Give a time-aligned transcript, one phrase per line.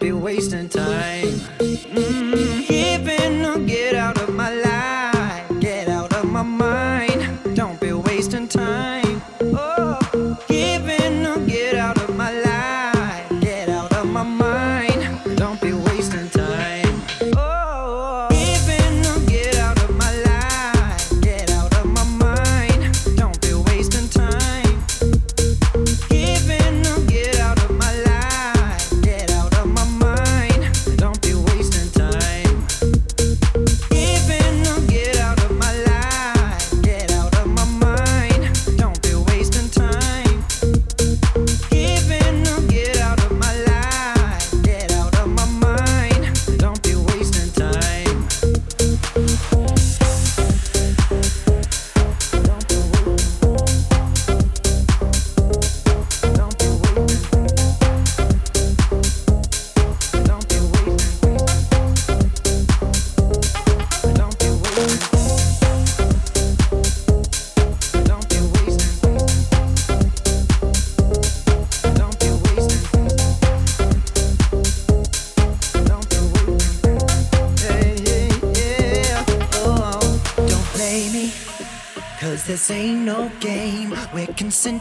[0.00, 1.49] be wasting time.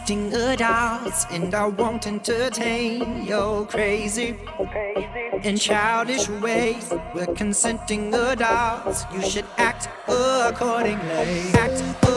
[0.09, 4.35] acting adults, and I won't entertain your crazy
[5.43, 6.91] and childish ways.
[7.13, 11.51] We're consenting adults, you should act accordingly.
[11.53, 12.08] Act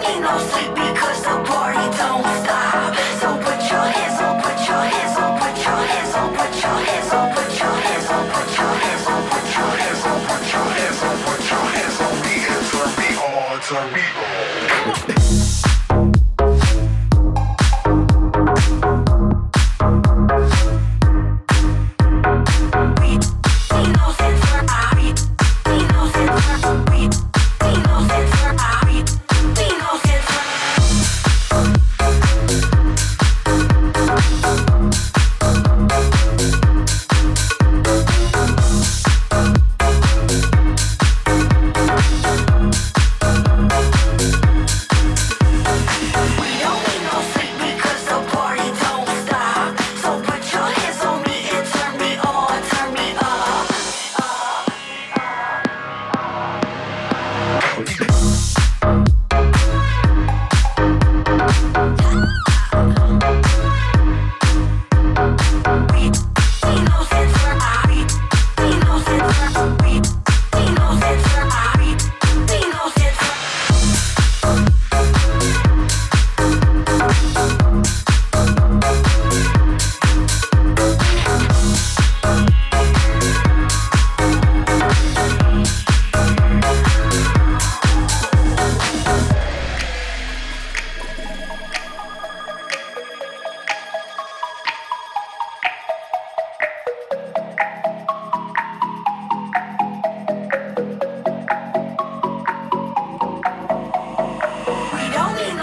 [0.00, 0.79] que no se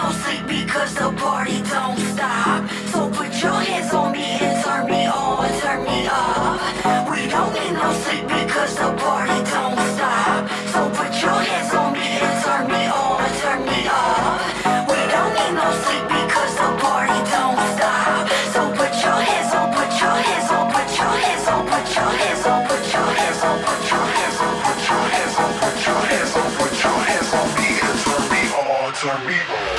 [0.07, 2.69] don't sleep because the party don't stop.
[2.91, 7.11] So put your hands on me and turn me on, turn me up.
[7.11, 10.47] We don't need no sleep because the party don't stop.
[10.71, 14.87] So put your hands on me and turn me on, turn me up.
[14.91, 18.23] We don't need no sleep because the party don't stop.
[18.55, 22.11] So put your hands on, put your hands on, put your hands on, put your
[22.15, 26.73] hands on, put your hands on, put your hands on, put your hands on, put
[26.83, 29.76] your hands on, me and turn me on, turn me on.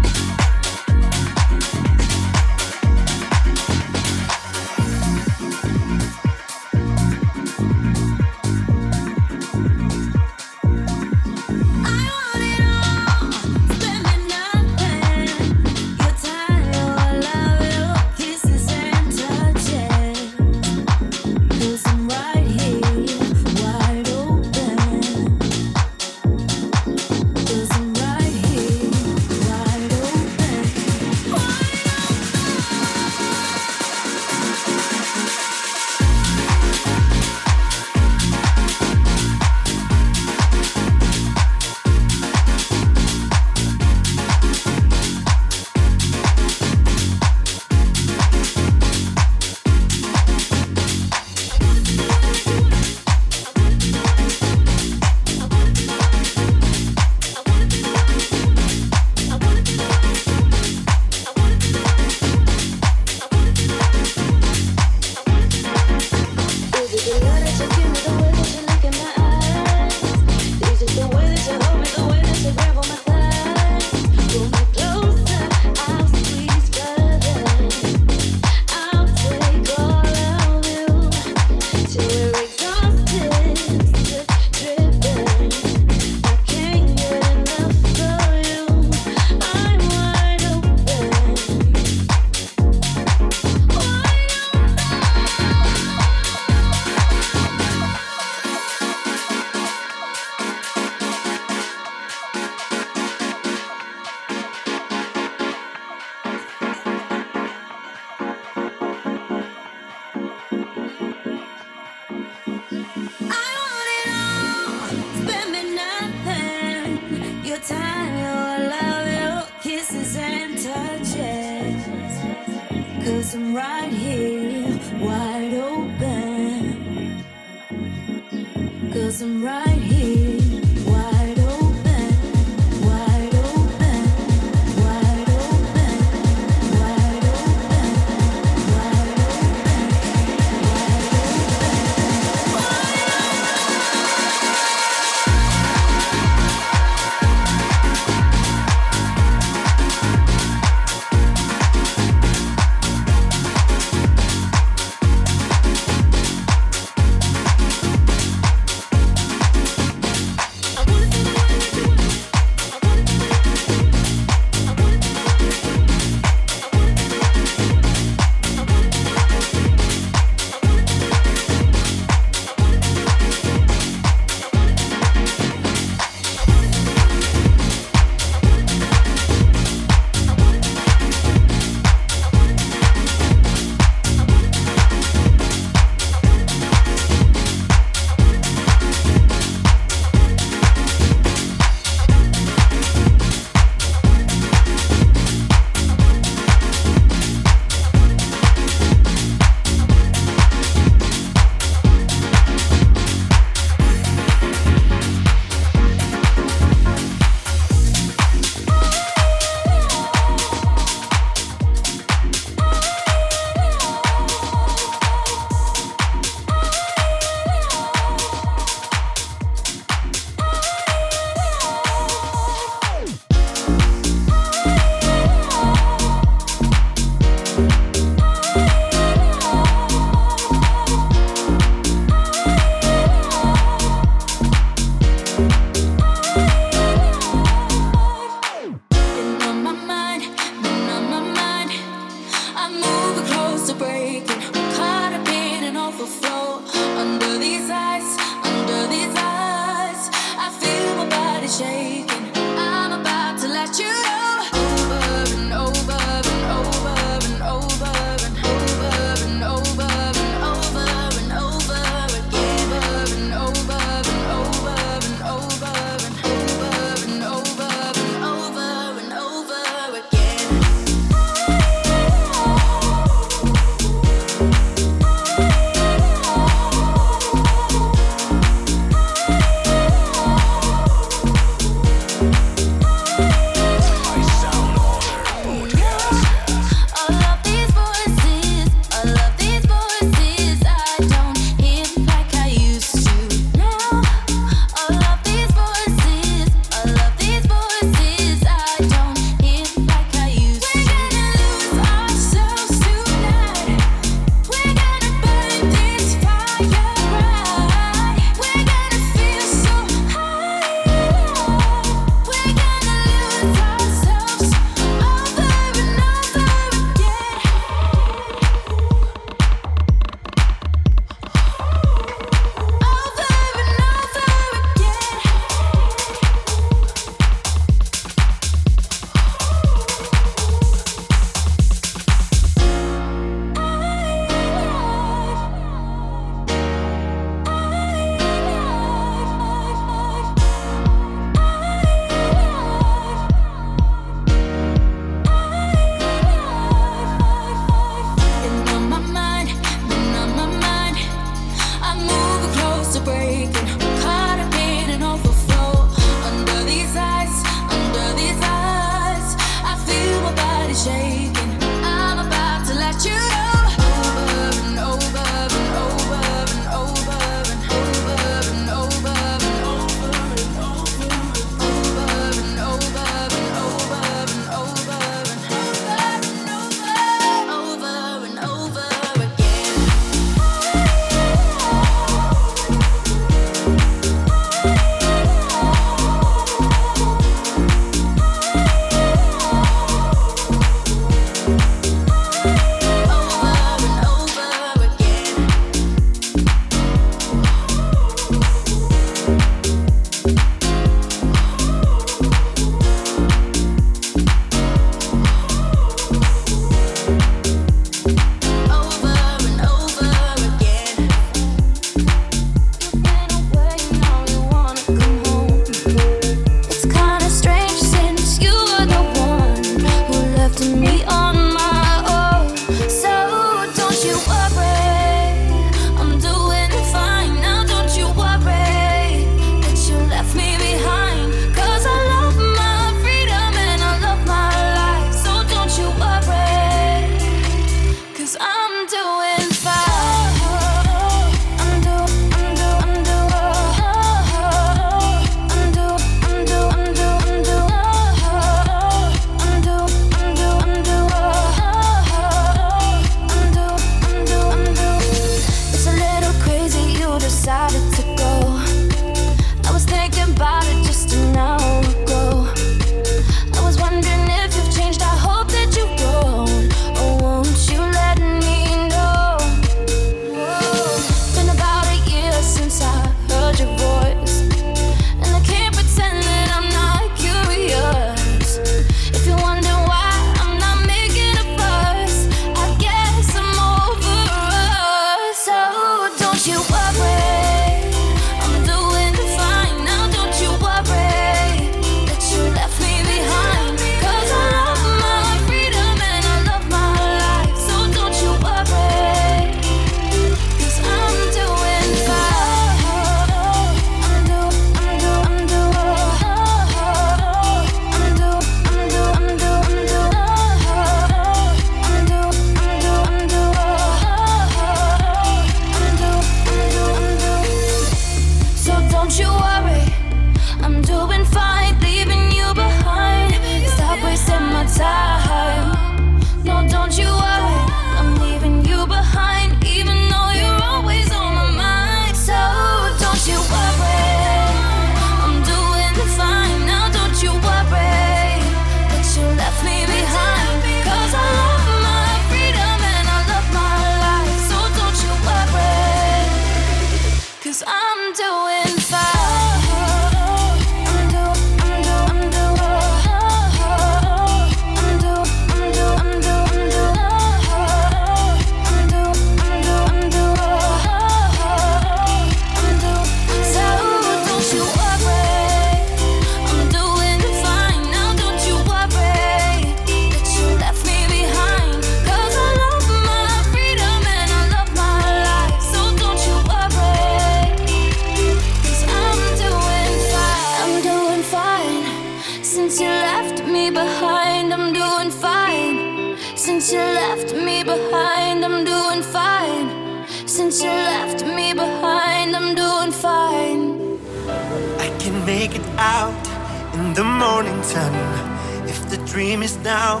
[597.72, 600.00] If the dream is now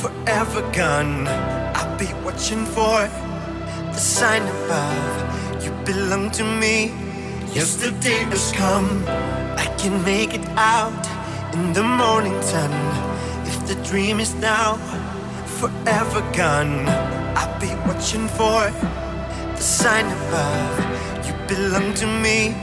[0.00, 1.28] forever gone,
[1.76, 3.06] I'll be watching for
[3.92, 5.62] the sign above.
[5.62, 6.86] You belong to me.
[7.52, 9.04] Yesterday has come.
[9.58, 11.06] I can make it out
[11.52, 12.72] in the morning sun.
[13.44, 14.76] If the dream is now
[15.60, 16.88] forever gone,
[17.36, 18.70] I'll be watching for
[19.56, 20.78] the sign above.
[21.26, 22.56] You belong to me.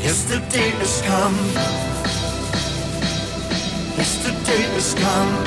[0.00, 2.13] Yesterday has come.
[3.96, 5.44] Yesterday is come.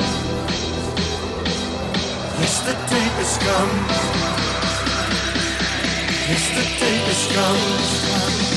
[2.40, 3.74] Yesterday is come.
[6.28, 8.47] Yesterday is come.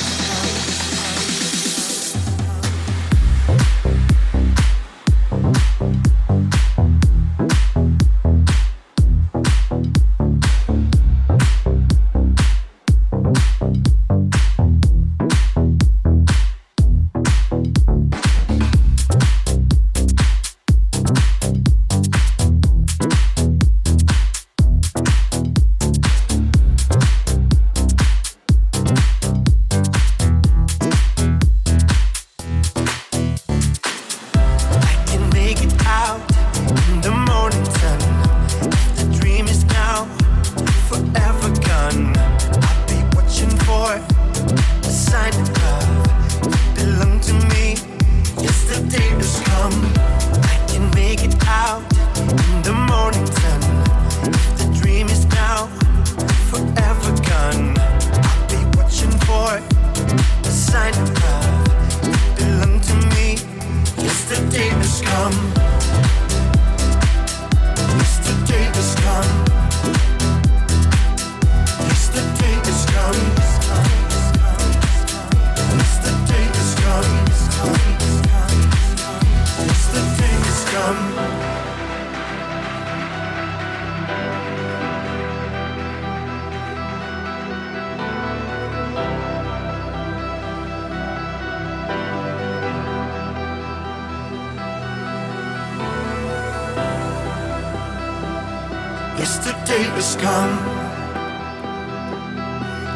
[99.21, 100.57] Yesterday is gone.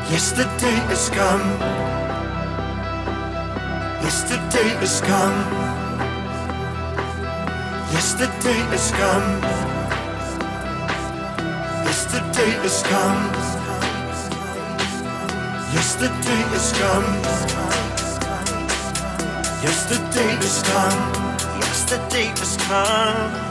[0.09, 1.47] Yesterday is gone.
[4.01, 5.37] Yesterday is come.
[7.93, 9.29] Yesterday is gone.
[11.85, 13.21] Yesterday is gone.
[15.77, 17.09] Yesterday is gone.
[19.61, 21.01] Yesterday is gone.
[21.61, 23.44] Yesterday is come.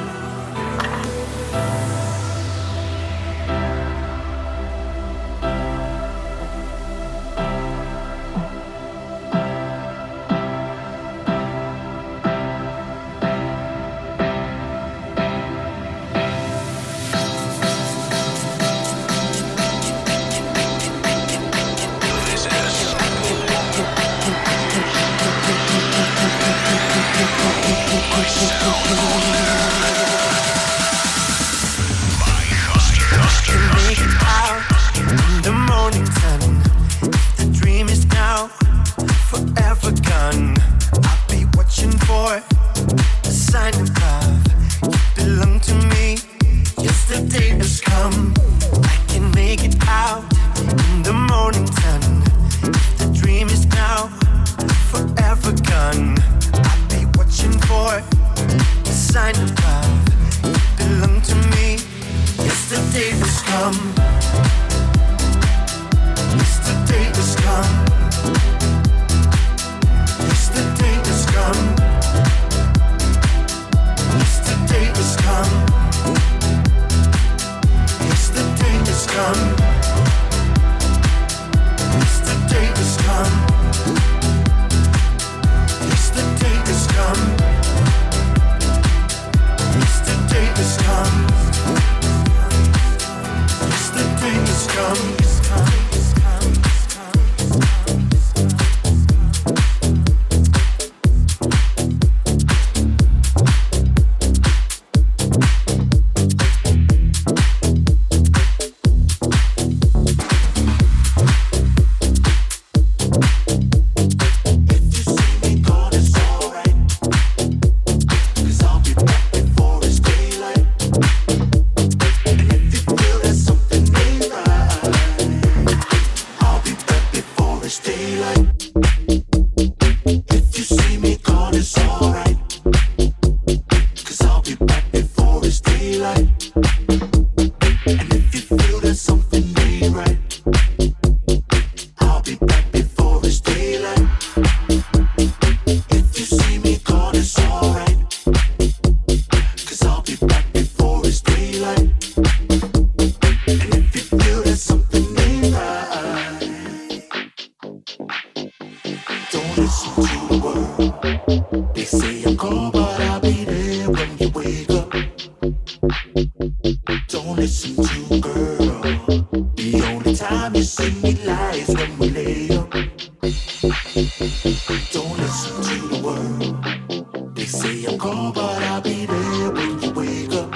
[178.05, 180.50] go, but I'll be there when you wake up.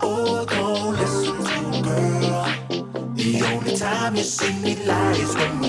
[0.00, 3.14] Oh, don't listen to a.
[3.14, 5.63] The only time you see me lie is when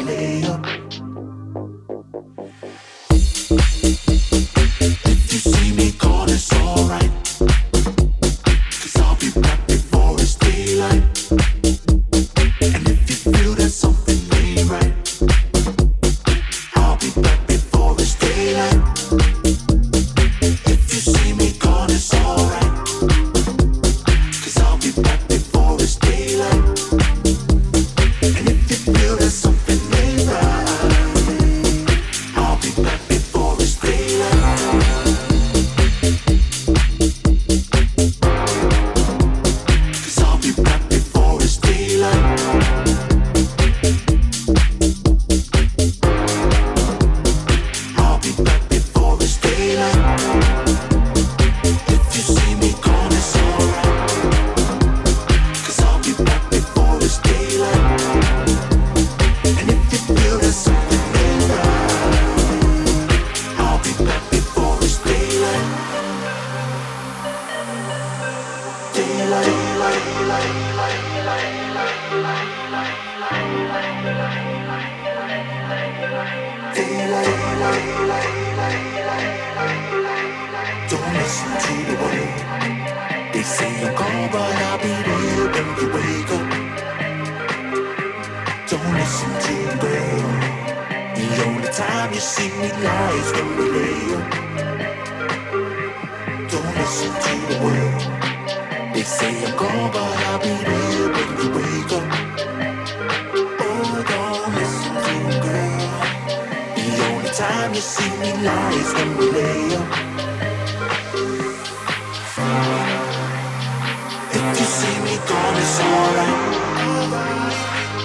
[114.33, 115.15] If you see me
[115.61, 116.39] it's alright.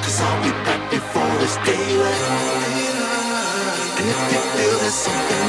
[0.05, 2.25] Cause I'll be back before it's daylight.
[3.97, 5.45] And if you feel there's something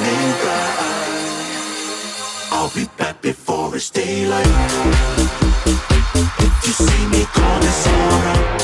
[2.54, 4.48] I'll be back before it's daylight.
[6.40, 8.61] If you see me gone, it's alright.